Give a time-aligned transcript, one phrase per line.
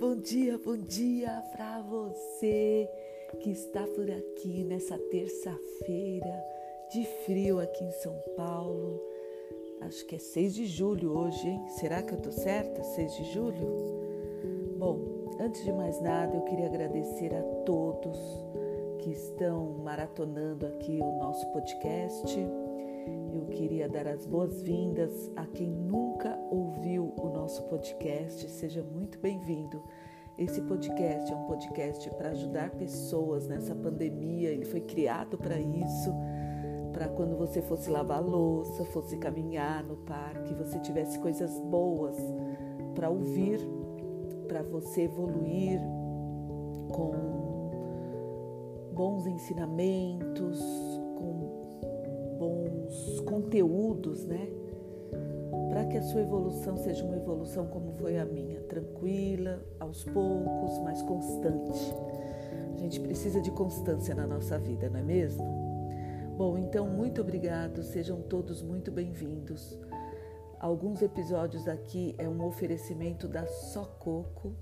[0.00, 2.88] bom dia, bom dia para você
[3.38, 6.42] que está por aqui nessa terça-feira
[6.90, 8.98] de frio aqui em São Paulo.
[9.82, 11.62] Acho que é 6 de julho hoje, hein?
[11.78, 12.82] Será que eu tô certa?
[12.82, 13.68] 6 de julho?
[14.78, 18.18] Bom, antes de mais nada, eu queria agradecer a todos
[19.00, 22.38] que estão maratonando aqui o nosso podcast.
[23.06, 28.48] Eu queria dar as boas-vindas a quem nunca ouviu o nosso podcast.
[28.50, 29.82] Seja muito bem-vindo.
[30.36, 34.50] Esse podcast é um podcast para ajudar pessoas nessa pandemia.
[34.50, 36.12] Ele foi criado para isso,
[36.92, 42.16] para quando você fosse lavar louça, fosse caminhar no parque, você tivesse coisas boas
[42.94, 43.60] para ouvir,
[44.46, 45.80] para você evoluir
[46.92, 47.40] com
[48.92, 50.60] bons ensinamentos,
[53.30, 54.48] conteúdos, né?
[55.68, 60.76] Para que a sua evolução seja uma evolução como foi a minha, tranquila, aos poucos,
[60.80, 61.94] mas constante.
[62.74, 65.44] A gente precisa de constância na nossa vida, não é mesmo?
[66.36, 69.78] Bom, então muito obrigado, sejam todos muito bem-vindos.
[70.58, 74.54] Alguns episódios aqui é um oferecimento da Só Coco,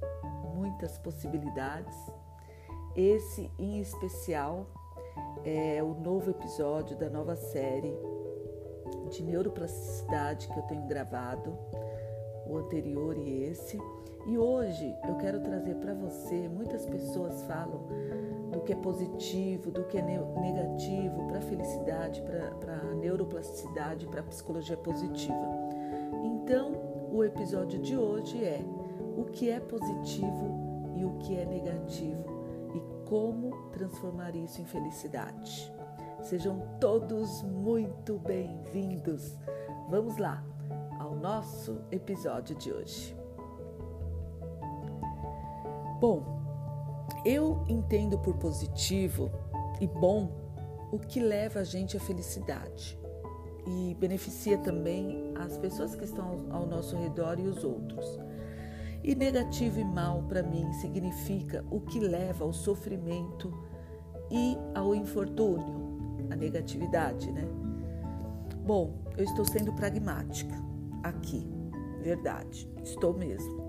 [0.55, 1.97] muitas possibilidades.
[2.95, 4.67] Esse em especial
[5.43, 7.97] é o novo episódio da nova série
[9.09, 11.57] de neuroplasticidade que eu tenho gravado,
[12.47, 13.79] o anterior e esse.
[14.27, 17.87] E hoje eu quero trazer para você, muitas pessoas falam
[18.53, 25.47] do que é positivo, do que é negativo para felicidade, para neuroplasticidade, para psicologia positiva.
[26.25, 26.73] Então,
[27.13, 28.61] o episódio de hoje é
[29.17, 32.39] o que é positivo e o que é negativo
[33.09, 35.73] como transformar isso em felicidade.
[36.23, 39.39] Sejam todos muito bem-vindos.
[39.89, 40.45] Vamos lá
[40.99, 43.17] ao nosso episódio de hoje.
[46.01, 46.23] Bom,
[47.25, 49.31] eu entendo por positivo
[49.81, 50.31] e bom
[50.93, 52.99] o que leva a gente à felicidade
[53.67, 58.19] e beneficia também as pessoas que estão ao nosso redor e os outros.
[59.05, 63.53] E negativo e mal para mim significa o que leva ao sofrimento
[64.31, 65.88] e ao infortúnio,
[66.39, 67.45] negatividade, né?
[68.65, 70.55] Bom, eu estou sendo pragmática
[71.03, 71.47] aqui,
[72.03, 73.69] verdade, estou mesmo.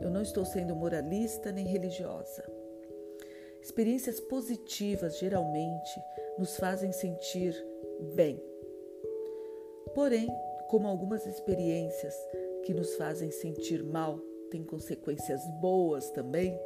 [0.00, 2.44] Eu não estou sendo moralista nem religiosa.
[3.60, 5.90] Experiências positivas geralmente
[6.38, 7.54] nos fazem sentir
[8.14, 8.40] bem.
[9.94, 10.28] Porém,
[10.68, 12.14] como algumas experiências
[12.64, 14.18] que nos fazem sentir mal,
[14.50, 16.58] têm consequências boas também,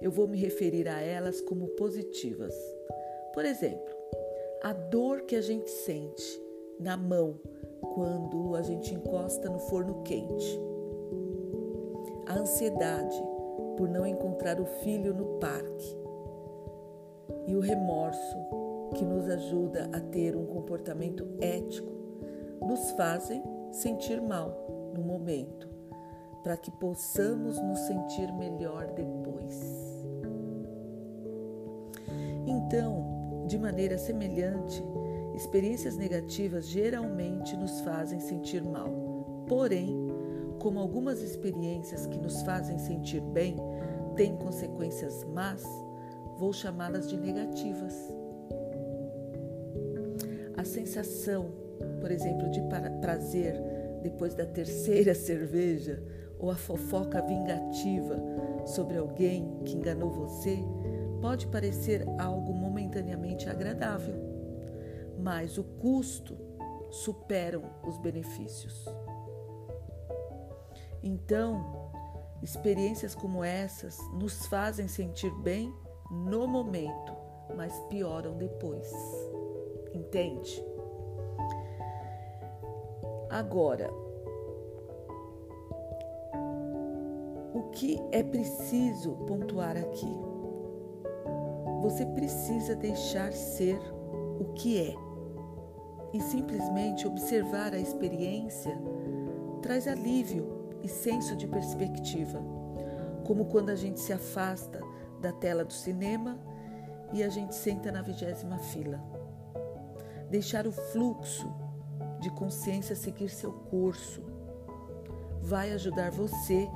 [0.00, 2.54] eu vou me referir a elas como positivas.
[3.32, 3.93] Por exemplo,
[4.64, 6.42] a dor que a gente sente
[6.80, 7.34] na mão
[7.94, 10.58] quando a gente encosta no forno quente,
[12.26, 13.22] a ansiedade
[13.76, 15.98] por não encontrar o filho no parque
[17.46, 18.38] e o remorso
[18.94, 21.92] que nos ajuda a ter um comportamento ético
[22.66, 25.68] nos fazem sentir mal no momento
[26.42, 30.04] para que possamos nos sentir melhor depois.
[32.46, 33.13] Então,
[33.46, 34.82] de maneira semelhante,
[35.34, 39.44] experiências negativas geralmente nos fazem sentir mal.
[39.48, 39.94] Porém,
[40.58, 43.56] como algumas experiências que nos fazem sentir bem
[44.16, 45.62] têm consequências más,
[46.38, 47.94] vou chamá-las de negativas.
[50.56, 51.50] A sensação,
[52.00, 52.62] por exemplo, de
[53.00, 53.60] prazer
[54.02, 56.02] depois da terceira cerveja
[56.38, 58.16] ou a fofoca vingativa
[58.66, 60.58] sobre alguém que enganou você
[61.20, 64.16] pode parecer algo momentaneamente agradável,
[65.16, 66.36] mas o custo
[66.90, 68.84] superam os benefícios.
[71.00, 71.92] Então,
[72.42, 75.72] experiências como essas nos fazem sentir bem
[76.10, 77.12] no momento,
[77.56, 78.92] mas pioram depois.
[79.92, 80.64] Entende?
[83.30, 83.88] Agora,
[87.74, 90.33] que é preciso pontuar aqui?
[91.84, 93.78] Você precisa deixar ser
[94.40, 94.94] o que é
[96.14, 98.74] e simplesmente observar a experiência
[99.60, 102.40] traz alívio e senso de perspectiva,
[103.26, 104.80] como quando a gente se afasta
[105.20, 106.38] da tela do cinema
[107.12, 108.98] e a gente senta na vigésima fila.
[110.30, 111.54] Deixar o fluxo
[112.18, 114.22] de consciência seguir seu curso
[115.42, 116.66] vai ajudar você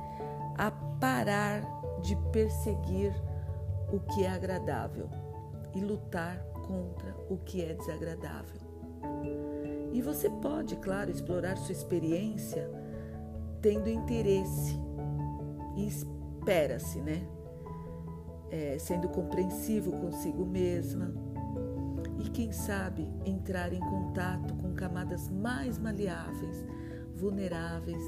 [0.55, 1.63] a parar
[2.03, 3.11] de perseguir
[3.91, 5.09] o que é agradável
[5.75, 8.59] e lutar contra o que é desagradável.
[9.91, 12.69] E você pode, claro, explorar sua experiência
[13.61, 14.79] tendo interesse
[15.75, 17.27] e espera-se, né?
[18.51, 21.13] É, sendo compreensivo consigo mesma
[22.19, 26.65] e, quem sabe, entrar em contato com camadas mais maleáveis,
[27.15, 28.01] vulneráveis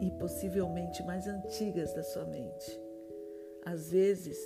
[0.00, 2.80] e possivelmente mais antigas da sua mente.
[3.64, 4.38] Às vezes,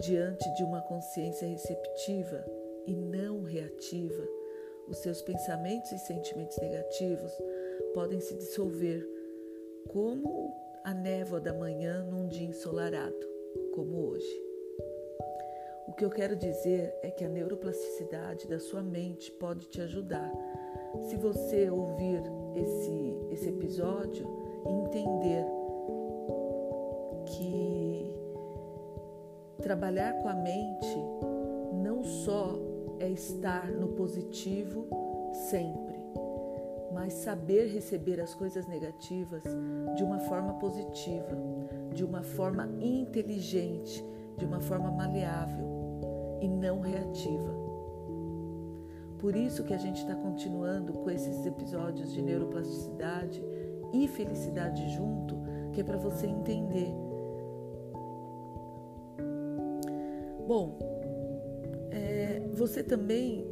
[0.00, 2.44] diante de uma consciência receptiva
[2.86, 4.26] e não reativa,
[4.88, 7.30] os seus pensamentos e sentimentos negativos
[7.94, 9.06] podem se dissolver
[9.88, 10.54] como
[10.84, 13.28] a névoa da manhã num dia ensolarado,
[13.74, 14.42] como hoje.
[15.86, 20.32] O que eu quero dizer é que a neuroplasticidade da sua mente pode te ajudar.
[21.08, 22.22] Se você ouvir
[22.56, 24.26] esse, esse episódio
[24.66, 25.44] entender
[29.70, 30.98] trabalhar com a mente
[31.72, 32.58] não só
[32.98, 34.84] é estar no positivo
[35.48, 35.94] sempre,
[36.92, 39.44] mas saber receber as coisas negativas
[39.94, 41.38] de uma forma positiva,
[41.94, 44.04] de uma forma inteligente,
[44.36, 45.68] de uma forma maleável
[46.42, 47.54] e não reativa.
[49.20, 53.40] Por isso que a gente está continuando com esses episódios de neuroplasticidade
[53.92, 55.36] e felicidade junto,
[55.72, 56.92] que é para você entender.
[60.50, 60.76] Bom,
[61.92, 63.46] é, você também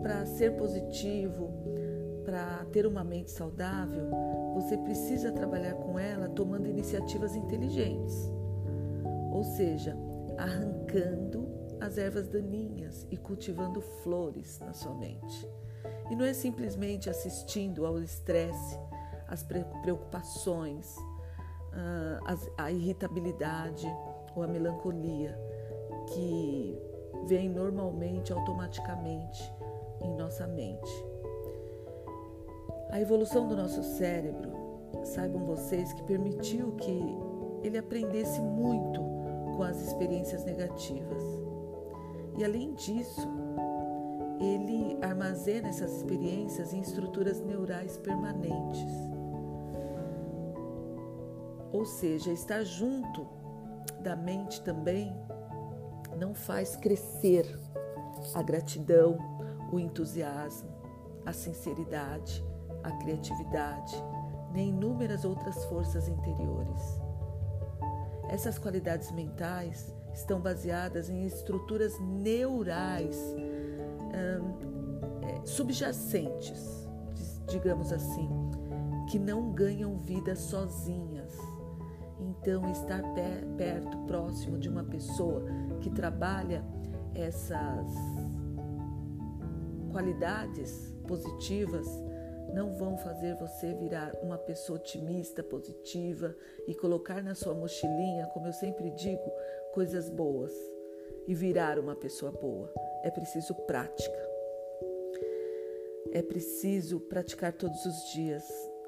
[0.00, 1.50] para ser positivo,
[2.24, 4.08] para ter uma mente saudável,
[4.54, 8.30] você precisa trabalhar com ela tomando iniciativas inteligentes.
[9.32, 9.96] Ou seja,
[10.36, 11.48] arrancando
[11.80, 15.48] as ervas daninhas e cultivando flores na sua mente.
[16.12, 18.78] E não é simplesmente assistindo ao estresse,
[19.26, 20.94] às preocupações,
[21.72, 23.84] ah, a irritabilidade
[24.38, 25.36] ou a melancolia
[26.06, 26.80] que
[27.26, 29.52] vem normalmente, automaticamente
[30.00, 31.04] em nossa mente.
[32.90, 34.52] A evolução do nosso cérebro,
[35.04, 37.18] saibam vocês que permitiu que
[37.62, 39.00] ele aprendesse muito
[39.56, 41.22] com as experiências negativas.
[42.38, 43.28] E além disso,
[44.40, 48.92] ele armazena essas experiências em estruturas neurais permanentes.
[51.72, 53.37] Ou seja, estar junto
[54.00, 55.14] da mente também
[56.18, 57.58] não faz crescer
[58.34, 59.18] a gratidão,
[59.72, 60.70] o entusiasmo,
[61.24, 62.44] a sinceridade,
[62.82, 63.94] a criatividade,
[64.52, 67.00] nem inúmeras outras forças interiores.
[68.28, 73.16] Essas qualidades mentais estão baseadas em estruturas neurais
[74.12, 76.88] hum, é, subjacentes,
[77.46, 78.28] digamos assim,
[79.08, 81.34] que não ganham vida sozinhas.
[82.20, 83.02] Então, estar
[83.56, 85.44] perto, próximo de uma pessoa
[85.80, 86.64] que trabalha
[87.14, 87.92] essas
[89.90, 91.86] qualidades positivas
[92.54, 96.34] não vão fazer você virar uma pessoa otimista, positiva
[96.66, 99.30] e colocar na sua mochilinha, como eu sempre digo,
[99.72, 100.52] coisas boas
[101.26, 102.72] e virar uma pessoa boa.
[103.02, 104.28] É preciso prática.
[106.12, 108.44] É preciso praticar todos os dias.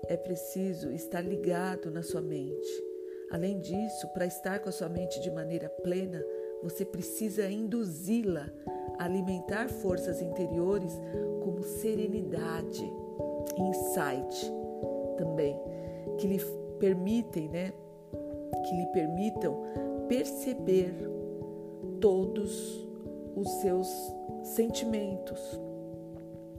[0.09, 2.90] É preciso estar ligado na sua mente.
[3.31, 6.21] Além disso, para estar com a sua mente de maneira plena,
[6.63, 8.51] você precisa induzi-la
[8.99, 10.93] a alimentar forças interiores
[11.43, 12.85] como serenidade,
[13.57, 14.53] insight
[15.17, 15.57] também,
[16.19, 16.41] que lhe
[16.79, 17.73] permitem, né,
[18.65, 19.63] que lhe permitam
[20.09, 20.93] perceber
[22.01, 22.87] todos
[23.37, 23.89] os seus
[24.43, 25.61] sentimentos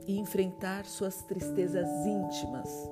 [0.06, 2.90] e enfrentar suas tristezas íntimas,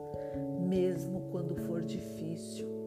[0.69, 2.80] mesmo quando for difícil.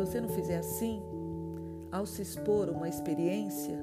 [0.00, 1.02] Você não fizer assim,
[1.92, 3.78] ao se expor a uma experiência,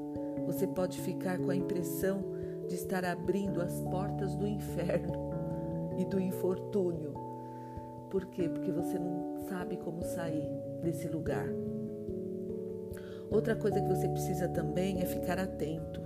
[0.48, 2.24] você pode ficar com a impressão
[2.68, 5.30] de estar abrindo as portas do inferno
[5.96, 7.14] e do infortúnio.
[8.10, 8.50] Por quê?
[8.50, 10.50] Porque você não sabe como sair
[10.82, 11.48] desse lugar.
[13.30, 16.02] Outra coisa que você precisa também é ficar atento.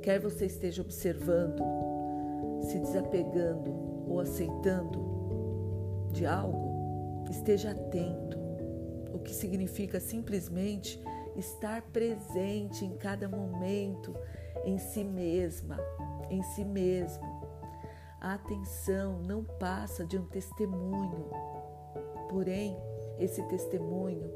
[0.00, 1.62] Quer você esteja observando,
[2.62, 3.74] se desapegando
[4.08, 5.00] ou aceitando
[6.12, 8.31] de algo, esteja atento
[9.12, 11.00] o que significa simplesmente
[11.36, 14.14] estar presente em cada momento
[14.64, 15.78] em si mesma,
[16.30, 17.24] em si mesmo.
[18.20, 21.28] A atenção não passa de um testemunho.
[22.28, 22.76] Porém,
[23.18, 24.30] esse testemunho,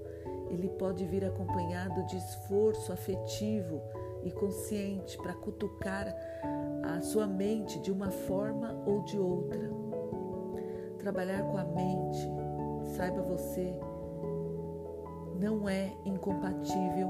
[0.50, 3.80] ele pode vir acompanhado de esforço afetivo
[4.24, 6.12] e consciente para cutucar
[6.82, 9.70] a sua mente de uma forma ou de outra.
[10.98, 12.28] Trabalhar com a mente,
[12.96, 13.78] saiba você,
[15.38, 17.08] não é incompatível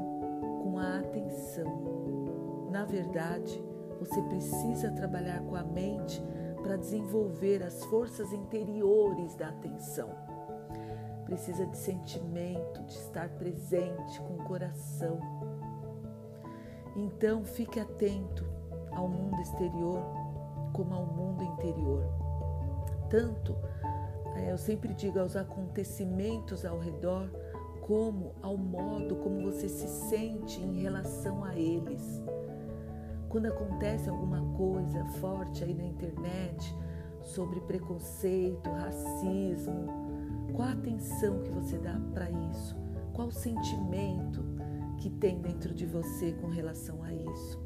[0.62, 2.68] com a atenção.
[2.70, 3.64] Na verdade,
[3.98, 6.22] você precisa trabalhar com a mente
[6.62, 10.10] para desenvolver as forças interiores da atenção.
[11.24, 15.18] precisa de sentimento, de estar presente com o coração.
[16.94, 18.46] Então, fique atento
[18.92, 20.00] ao mundo exterior
[20.72, 22.04] como ao mundo interior.
[23.08, 23.56] Tanto,
[24.36, 27.28] é, eu sempre digo, aos acontecimentos ao redor,
[27.86, 32.20] como ao modo como você se sente em relação a eles.
[33.28, 36.74] Quando acontece alguma coisa forte aí na internet
[37.22, 39.86] sobre preconceito, racismo,
[40.52, 42.76] qual a atenção que você dá para isso?
[43.12, 44.44] Qual o sentimento
[44.98, 47.64] que tem dentro de você com relação a isso?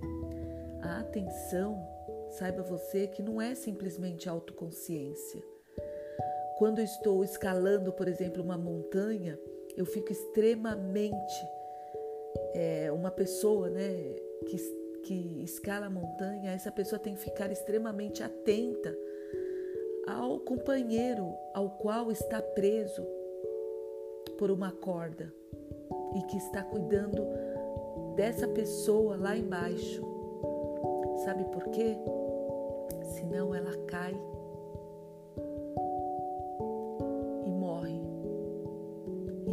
[0.83, 1.83] A atenção,
[2.31, 5.43] saiba você que não é simplesmente autoconsciência.
[6.59, 9.39] Quando estou escalando, por exemplo, uma montanha,
[9.77, 11.49] eu fico extremamente
[12.55, 14.57] é, uma pessoa, né, que,
[15.05, 18.97] que escala a montanha, essa pessoa tem que ficar extremamente atenta
[20.07, 23.07] ao companheiro ao qual está preso
[24.39, 25.33] por uma corda
[26.17, 27.27] e que está cuidando
[28.17, 30.03] dessa pessoa lá embaixo.
[31.25, 31.97] Sabe por quê?
[33.15, 34.15] Senão ela cai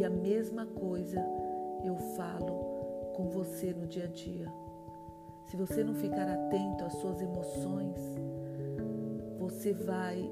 [0.07, 1.19] a mesma coisa
[1.83, 4.47] eu falo com você no dia a dia.
[5.47, 7.97] Se você não ficar atento às suas emoções,
[9.37, 10.29] você vai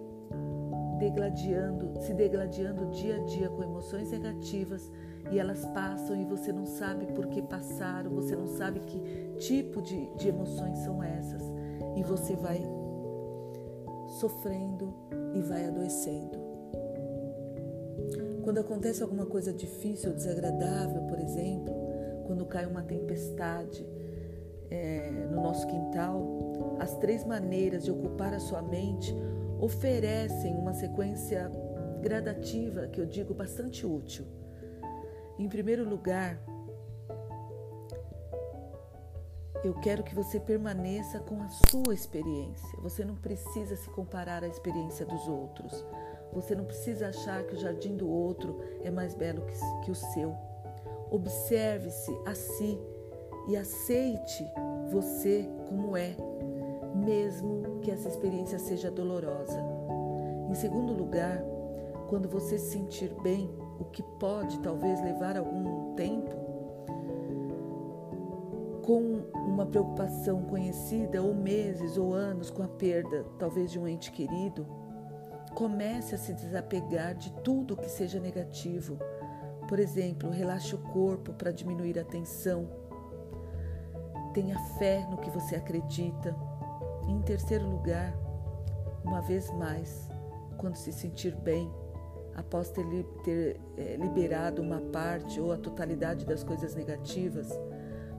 [0.97, 4.89] degladiando, se degladiando dia a dia com emoções negativas
[5.29, 9.01] e elas passam e você não sabe por que passaram, você não sabe que
[9.39, 11.43] tipo de, de emoções são essas
[11.97, 12.61] e você vai
[14.19, 14.93] sofrendo
[15.33, 16.44] e vai adoecendo.
[18.45, 21.73] Quando acontece alguma coisa difícil desagradável, por exemplo,
[22.27, 23.83] quando cai uma tempestade
[24.69, 29.11] é, no nosso quintal, as três maneiras de ocupar a sua mente
[29.59, 31.49] oferecem uma sequência
[32.03, 34.27] gradativa que eu digo bastante útil.
[35.39, 36.39] Em primeiro lugar,
[39.63, 42.79] eu quero que você permaneça com a sua experiência.
[42.83, 45.83] Você não precisa se comparar à experiência dos outros.
[46.35, 49.53] Você não precisa achar que o jardim do outro é mais belo que,
[49.85, 50.35] que o seu.
[51.09, 52.77] Observe-se a si
[53.47, 54.45] e aceite
[54.91, 56.15] você como é
[56.95, 59.59] mesmo que essa experiência seja dolorosa.
[60.49, 61.43] Em segundo lugar,
[62.07, 63.49] quando você se sentir bem,
[63.79, 66.45] o que pode talvez levar algum tempo,
[68.81, 74.11] com uma preocupação conhecida, ou meses ou anos com a perda, talvez de um ente
[74.11, 74.65] querido,
[75.55, 78.99] comece a se desapegar de tudo que seja negativo.
[79.67, 82.69] Por exemplo, relaxe o corpo para diminuir a tensão.
[84.33, 86.35] Tenha fé no que você acredita.
[87.07, 88.13] Em terceiro lugar,
[89.03, 90.09] uma vez mais,
[90.57, 91.71] quando se sentir bem,
[92.35, 92.85] após ter,
[93.23, 97.47] ter é, liberado uma parte ou a totalidade das coisas negativas,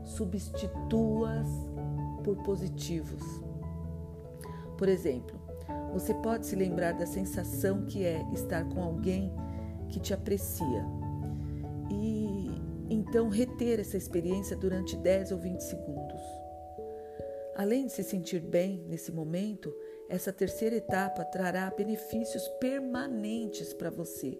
[0.04, 1.48] substitua-as
[2.24, 3.22] por positivos.
[4.78, 5.35] Por exemplo,
[5.98, 9.32] você pode se lembrar da sensação que é estar com alguém
[9.88, 10.84] que te aprecia
[11.90, 12.50] e
[12.90, 16.20] então reter essa experiência durante 10 ou 20 segundos.
[17.56, 19.74] Além de se sentir bem nesse momento,
[20.10, 24.38] essa terceira etapa trará benefícios permanentes para você,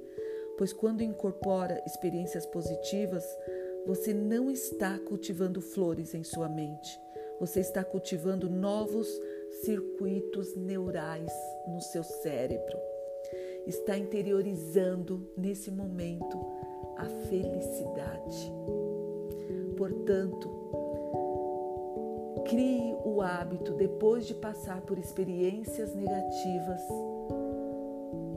[0.58, 3.25] pois quando incorpora experiências positivas,
[3.86, 7.00] você não está cultivando flores em sua mente,
[7.40, 9.08] você está cultivando novos
[9.65, 11.33] circuitos neurais
[11.69, 12.79] no seu cérebro.
[13.67, 16.38] Está interiorizando nesse momento
[16.97, 18.53] a felicidade.
[19.76, 20.67] Portanto,
[22.49, 26.81] Crie o hábito, depois de passar por experiências negativas,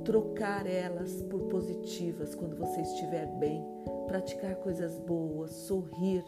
[0.03, 3.63] trocar elas por positivas quando você estiver bem,
[4.07, 6.23] praticar coisas boas, sorrir,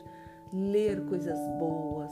[0.53, 2.11] ler coisas boas,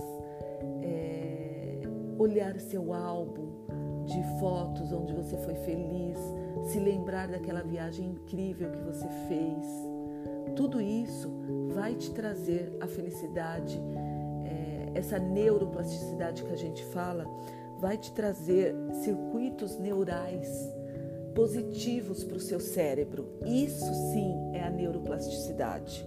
[2.20, 3.48] olhar seu álbum
[4.06, 6.18] de fotos onde você foi feliz,
[6.66, 9.66] se lembrar daquela viagem incrível que você fez.
[10.56, 11.32] Tudo isso
[11.74, 13.82] vai te trazer a felicidade
[14.94, 17.26] essa neuroplasticidade que a gente fala
[17.80, 20.50] vai te trazer circuitos neurais
[21.34, 23.30] positivos para o seu cérebro.
[23.46, 26.06] Isso sim é a neuroplasticidade,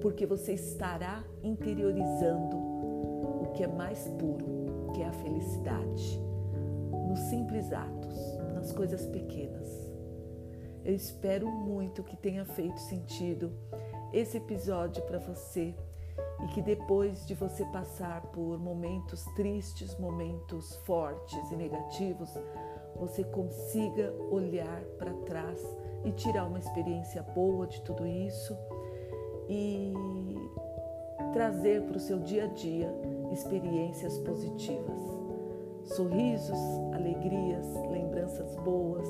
[0.00, 4.63] porque você estará interiorizando o que é mais puro,
[4.94, 6.20] que é a felicidade,
[7.08, 9.68] nos simples atos, nas coisas pequenas.
[10.84, 13.52] Eu espero muito que tenha feito sentido
[14.12, 15.74] esse episódio para você
[16.44, 22.30] e que depois de você passar por momentos tristes, momentos fortes e negativos,
[22.94, 25.60] você consiga olhar para trás
[26.04, 28.56] e tirar uma experiência boa de tudo isso
[29.48, 29.92] e
[31.32, 32.94] trazer para o seu dia a dia
[33.34, 35.00] experiências positivas.
[35.84, 36.58] Sorrisos,
[36.94, 39.06] alegrias, lembranças boas,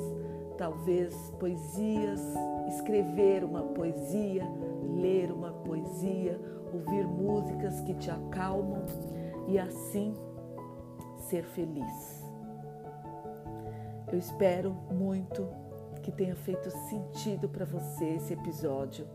[0.58, 2.20] talvez poesias,
[2.66, 4.44] escrever uma poesia,
[4.82, 6.40] ler uma poesia,
[6.72, 8.84] ouvir músicas que te acalmam
[9.46, 10.14] e assim
[11.28, 12.24] ser feliz.
[14.10, 15.46] Eu espero muito
[16.02, 19.06] que tenha feito sentido para você esse episódio,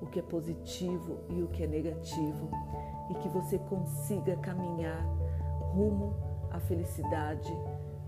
[0.00, 2.48] o que é positivo e o que é negativo,
[3.10, 5.04] e que você consiga caminhar
[5.72, 6.14] rumo
[6.50, 7.52] à felicidade,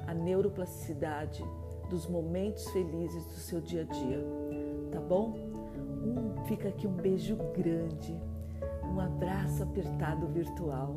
[0.06, 1.44] à neuroplasticidade
[1.88, 4.24] dos momentos felizes do seu dia a dia.
[4.90, 5.34] Tá bom?
[6.02, 8.18] Um, fica aqui um beijo grande,
[8.84, 10.96] um abraço apertado virtual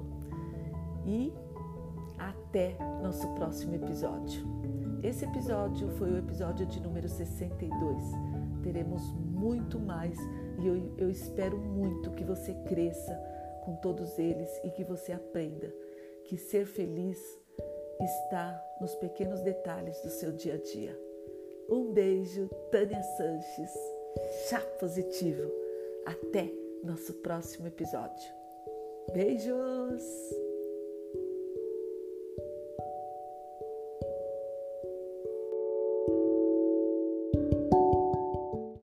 [1.06, 1.34] e
[2.18, 4.46] até nosso próximo episódio.
[5.04, 8.04] Esse episódio foi o episódio de número 62.
[8.62, 10.18] Teremos muito mais
[10.60, 13.14] e eu, eu espero muito que você cresça
[13.64, 15.74] com todos eles e que você aprenda
[16.26, 17.20] que ser feliz
[18.02, 21.00] está nos pequenos detalhes do seu dia a dia.
[21.70, 23.72] Um beijo, Tânia Sanches.
[24.48, 25.52] Chá positivo.
[26.06, 26.52] Até
[26.84, 28.32] nosso próximo episódio.
[29.14, 30.43] Beijos!